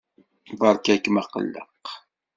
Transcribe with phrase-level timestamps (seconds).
[0.59, 1.85] Beṛka-kem aqelleq.